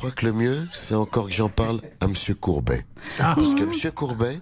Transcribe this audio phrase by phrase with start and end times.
[0.00, 2.86] crois que le mieux, c'est encore que j'en parle à Monsieur Courbet.
[3.18, 4.40] Parce que Monsieur Courbet,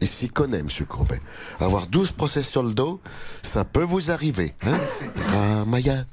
[0.00, 1.20] il s'y connaît, Monsieur Courbet.
[1.58, 3.00] Avoir 12 procès sur le dos,
[3.42, 4.54] ça peut vous arriver.
[4.62, 4.78] Hein?
[5.32, 6.04] Ramaya,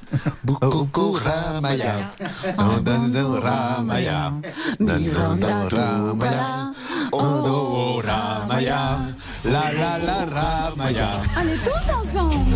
[0.43, 2.09] beaucoup Ramaya.
[2.57, 4.33] Ramaya,
[4.79, 6.71] Miranda, Ramaya,
[7.11, 8.97] Ondo, Ramaya,
[9.45, 11.09] la la la Ramaya.
[11.37, 12.55] Allez, tous ensemble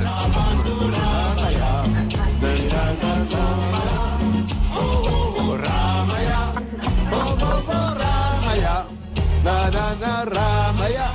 [9.71, 11.07] banana rama ya.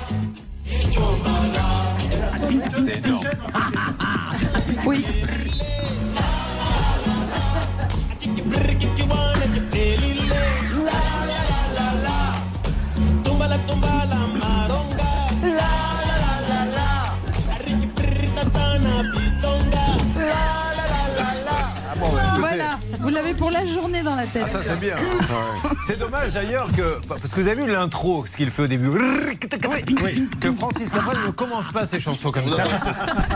[4.86, 5.04] Uy.
[13.24, 14.15] Tumbala, tumbala.
[23.06, 24.42] Vous l'avez pour la journée dans la tête.
[24.46, 24.96] Ah, ça c'est bien.
[25.86, 26.98] C'est dommage d'ailleurs que.
[27.08, 28.90] Parce que vous avez vu l'intro, ce qu'il fait au début.
[30.40, 32.64] Que Francis Cabrel ne commence pas ses chansons comme ça.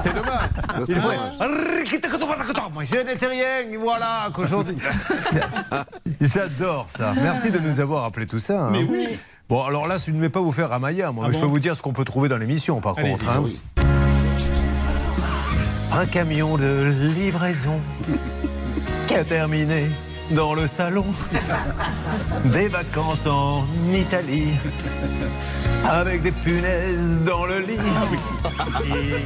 [0.03, 0.49] C'est dommage.
[0.81, 1.01] Il c'est fait.
[2.75, 4.75] Moi je n'étais rien, voilà, qu'aujourd'hui.
[6.21, 7.13] J'adore ça.
[7.15, 8.67] Merci de nous avoir appelé tout ça.
[8.69, 8.73] hein.
[9.49, 11.59] Bon, alors là, je ne vais pas vous faire Ramaya, moi, mais je peux vous
[11.61, 13.29] dire ce qu'on peut trouver dans l'émission, par contre.
[13.29, 13.43] hein.
[13.43, 13.59] oui.
[15.93, 17.81] Un camion de livraison
[19.11, 19.91] qui a terminé
[20.31, 21.07] dans le salon.
[22.45, 24.53] Des vacances en Italie
[25.85, 27.79] avec des punaises dans le lit.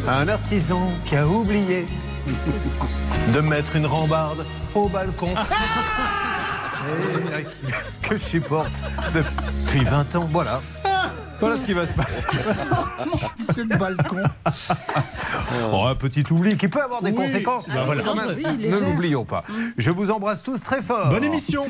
[0.08, 1.84] Un artisan qui a oublié
[3.34, 5.34] de mettre une rambarde au balcon.
[7.38, 7.44] Et
[8.00, 8.80] que je supporte
[9.14, 10.28] depuis 20 ans.
[10.32, 10.62] Voilà.
[11.44, 12.26] Voilà ce qui va se passer.
[13.52, 14.22] Sur le balcon.
[15.72, 17.16] Oh, un petit oubli qui peut avoir des Oui.
[17.16, 17.68] conséquences.
[17.68, 18.02] Bah, voilà.
[18.58, 19.44] Il est ne l'oublions pas.
[19.76, 21.10] Je vous embrasse tous très fort.
[21.10, 21.66] Bonne émission.